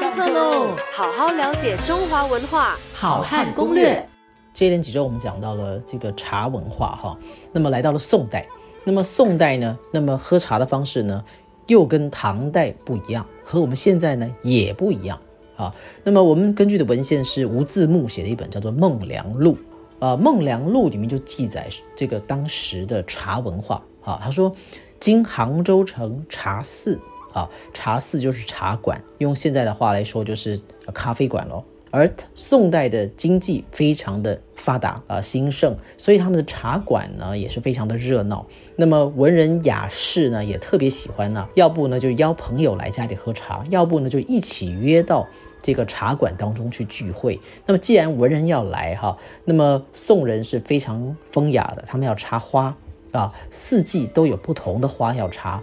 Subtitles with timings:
[0.00, 0.74] 上课喽！
[0.94, 4.02] 好好了解中华文化，好汉攻略。
[4.50, 7.18] 接连几周我们讲到了这个茶文化哈，
[7.52, 8.48] 那么来到了宋代，
[8.82, 11.22] 那么宋代呢，那么喝茶的方式呢，
[11.66, 15.20] 又跟唐代不一样，和我们现在呢也不一样
[15.58, 15.74] 啊。
[16.02, 19.58] 那么我们根据的文献是吴自牧写的一本叫做《孟良录》
[20.06, 24.50] 啊，《孟良录》里面就记载这个当时的茶文化啊，他说，
[24.98, 26.98] 今杭州城茶肆。
[27.32, 30.60] 啊，茶肆就是茶馆，用现在的话来说就是
[30.92, 31.64] 咖啡馆喽。
[31.92, 38.46] 而宋代的经济非常的发达啊，兴盛，所以他们的茶馆呢也是非常的热闹。
[38.76, 45.26] 那么文人雅士呢也特别喜欢呢，要不呢就邀朋友来家里喝茶，要不呢就一起约到
[45.60, 47.40] 这个茶馆当中去聚会。
[47.66, 52.76] 那么既然文人要来哈，那么宋人是非常风雅的，他们要插花
[53.10, 55.60] 啊，四季都有不同的花要插。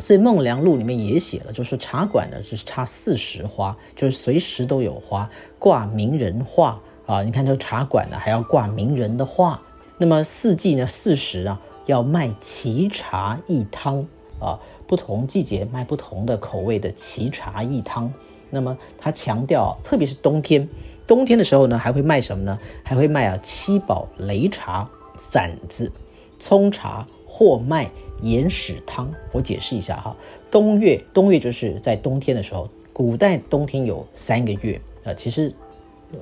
[0.00, 7.22] 所以《孟良录》里面也写了，就是茶馆呢，是插四时花，就是随时都有花，挂名人画啊。
[7.22, 9.60] 你看这个茶馆呢，还要挂名人的画。
[9.98, 14.06] 那么四季呢，四时啊，要卖奇茶异汤
[14.40, 18.12] 啊，不同季节卖不同的口味的奇茶异汤。
[18.50, 20.68] 那么他强调，特别是冬天，
[21.06, 22.58] 冬天的时候呢，还会卖什么呢？
[22.84, 25.90] 还会卖啊七宝擂茶、散子、
[26.38, 27.06] 葱茶。
[27.38, 27.88] 或卖
[28.20, 30.16] 盐豉汤，我解释一下哈。
[30.50, 35.54] 冬月，冬月就是在冬天的时候，古代冬天有三个月啊，其实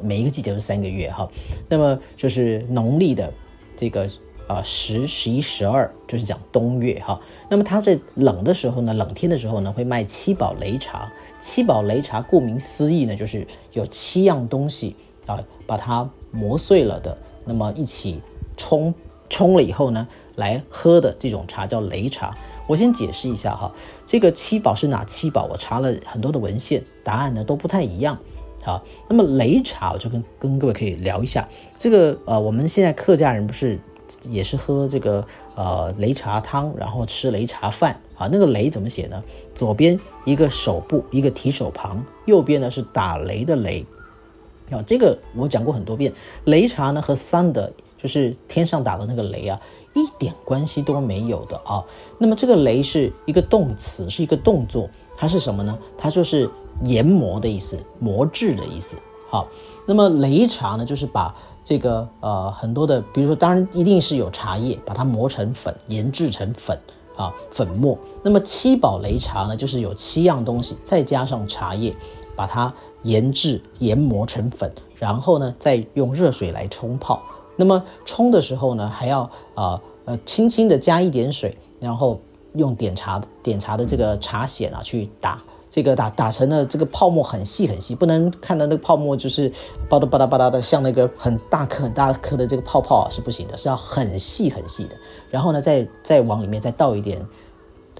[0.02, 1.26] 每一个季节都是三个月哈。
[1.70, 3.32] 那么就是农历的
[3.78, 4.06] 这个
[4.46, 7.18] 啊十、十一、十二，就是讲冬月哈。
[7.48, 11.10] 那么它在冷的时候呢，冷天的时候呢，会卖七宝擂茶。
[11.40, 14.94] 七宝擂茶顾名思义呢，就是有七样东西
[15.24, 18.20] 啊，把它磨碎了的，那么一起
[18.54, 18.92] 冲。
[19.28, 22.36] 冲了以后呢，来喝的这种茶叫擂茶。
[22.66, 23.72] 我先解释一下哈，
[24.04, 25.44] 这个七宝是哪七宝？
[25.44, 28.18] 我查了很多的文献，答案呢都不太一样。
[28.64, 31.48] 好，那么擂茶我就跟跟各位可以聊一下。
[31.76, 33.78] 这个呃，我们现在客家人不是
[34.28, 38.28] 也是喝这个呃擂茶汤，然后吃擂茶饭啊？
[38.32, 39.22] 那个擂怎么写呢？
[39.54, 43.86] 左边一个手部一个提手旁，右边呢是打雷的雷。
[44.72, 46.12] 啊，这个我讲过很多遍。
[46.46, 47.70] 擂茶呢和 thunder。
[47.96, 49.60] 就是天上打的那个雷啊，
[49.94, 51.84] 一点关系都没有的啊。
[52.18, 55.78] 那么这个雷是一个动词，是一个动作，它是什么呢？
[55.96, 56.48] 它就是
[56.84, 58.96] 研磨的意思，磨制的意思。
[59.28, 59.48] 好，
[59.86, 61.34] 那么擂茶呢，就是把
[61.64, 66.78] 这个呃很多的，比如说，当然一定是有茶叶，把它磨成粉，研制成粉
[67.16, 67.98] 啊粉末。
[68.22, 71.92] 那么七宝擂茶呢，就是有七样东西，再加上茶叶，
[72.36, 77.20] 把它研制研磨成粉，然后呢再用热水来冲泡。
[77.56, 82.20] 那么冲的时候呢，还要啊呃轻轻的加一点水，然后
[82.54, 89.48] 用点茶点茶的这个茶筅啊去打，这个打打成了这个泡沫很细很细，不能看到那个泡沫就是
[89.88, 94.90] 吧嗒吧嗒吧嗒的，像那个很大颗很大颗的这个泡泡啊是不行的，是要很细很细的。
[95.30, 97.26] 然后呢，再再往里面再倒一点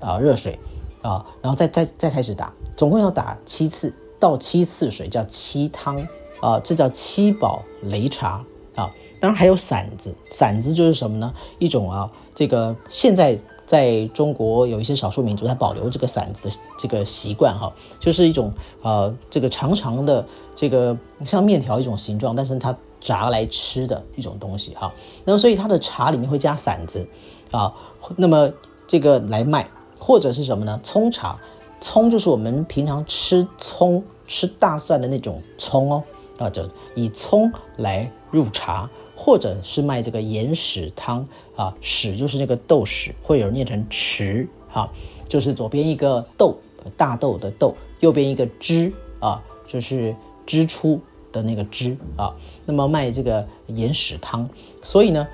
[0.00, 0.58] 啊热水
[1.02, 6.06] 啊，然后再再再开始打，总共要打七次，倒七次水叫七汤
[6.40, 8.44] 啊，这叫七宝擂茶。
[8.76, 11.34] 啊，当然还有馓子，馓子就是什么呢？
[11.58, 24.92] 一种啊，这个现在在中国有一些少数民族，它保留这个馓子的这个习惯哈，就是一种呃，这个长长的这个像面条一种形状，但是它炸来吃的一种东西哈。
[25.24, 27.08] 那么所以它的茶里面会加馓子
[27.50, 27.74] 啊，
[28.16, 28.52] 那么
[28.86, 30.78] 这个来卖，或者是什么呢？
[30.84, 31.38] 葱茶，
[31.80, 36.04] 葱就是我们平常吃葱吃大蒜的那种葱哦。
[36.38, 41.26] 啊，就以葱来入茶，或者是卖这个盐屎汤
[41.56, 44.90] 啊，屎就是那个豆豉，会有人念成池哈，
[45.28, 46.58] 就是左边一个豆，
[46.96, 50.14] 大豆的豆，右边一个支啊，就是
[50.44, 51.00] 支出
[51.32, 52.34] 的那个支啊。
[52.66, 54.46] 那么卖这个盐屎汤，
[54.82, 55.26] 所以呢，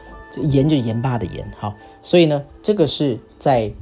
[0.51, 3.63] 盐就盐巴的盐哈，所以呢，这个是在《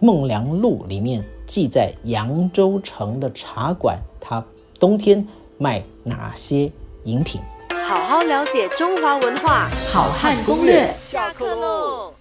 [0.00, 4.44] 孟良录》里面记载扬州城的茶馆，它
[4.78, 5.26] 冬天。
[5.58, 6.70] 卖哪些
[7.04, 7.40] 饮品？
[7.86, 10.94] 好好了解中华文化，好汉攻略。
[11.10, 12.14] 下课喽。